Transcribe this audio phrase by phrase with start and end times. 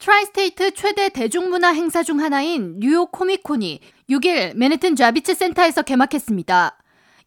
[0.00, 6.78] Tri-state 최대 대중문화 행사 중 하나인 뉴욕 코미콘이 6일 맨해튼 자비츠 센터에서 개막했습니다.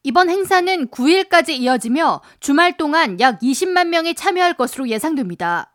[0.01, 5.72] 이번 행사는 9일까지 이어지며 주말 동안 약 20만 명이 참여할 것으로 예상됩니다.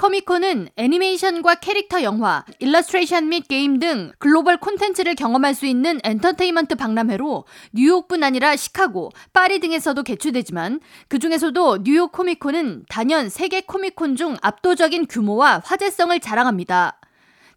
[0.00, 7.44] 코미콘은 애니메이션과 캐릭터 영화, 일러스트레이션 및 게임 등 글로벌 콘텐츠를 경험할 수 있는 엔터테인먼트 박람회로
[7.72, 15.06] 뉴욕뿐 아니라 시카고, 파리 등에서도 개최되지만 그 중에서도 뉴욕 코미콘은 단연 세계 코미콘 중 압도적인
[15.06, 16.98] 규모와 화제성을 자랑합니다.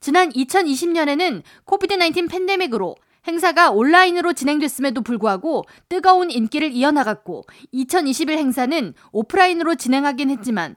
[0.02, 10.30] 지난 2020년에는 코비드-19 팬데믹으로 행사가 온라인으로 진행됐음에도 불구하고 뜨거운 인기를 이어나갔고 2021 행사는 오프라인으로 진행하긴
[10.30, 10.76] 했지만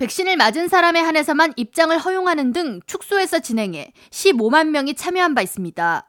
[0.00, 6.08] 백신을 맞은 사람에 한해서만 입장을 허용하는 등 축소해서 진행해 15만 명이 참여한 바 있습니다.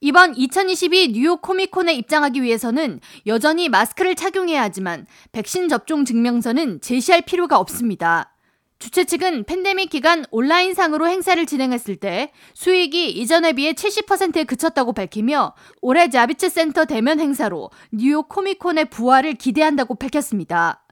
[0.00, 7.58] 이번 2022 뉴욕 코미콘에 입장하기 위해서는 여전히 마스크를 착용해야 하지만 백신 접종 증명서는 제시할 필요가
[7.58, 8.34] 없습니다.
[8.78, 16.08] 주최 측은 팬데믹 기간 온라인상으로 행사를 진행했을 때 수익이 이전에 비해 70%에 그쳤다고 밝히며 올해
[16.08, 20.82] 자비츠 센터 대면 행사로 뉴욕 코미콘의 부활을 기대한다고 밝혔습니다.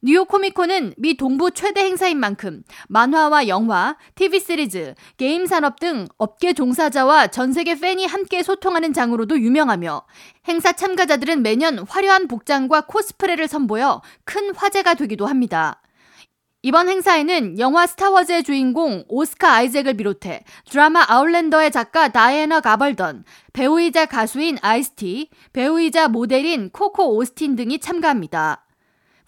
[0.00, 6.52] 뉴욕 코미콘은 미 동부 최대 행사인 만큼 만화와 영화, TV 시리즈, 게임 산업 등 업계
[6.52, 10.06] 종사자와 전 세계 팬이 함께 소통하는 장으로도 유명하며
[10.46, 15.82] 행사 참가자들은 매년 화려한 복장과 코스프레를 선보여 큰 화제가 되기도 합니다.
[16.62, 24.58] 이번 행사에는 영화 스타워즈의 주인공 오스카 아이잭을 비롯해 드라마 아웃랜더의 작가 다이애나 가벌던, 배우이자 가수인
[24.62, 28.64] 아이스티, 배우이자 모델인 코코 오스틴 등이 참가합니다.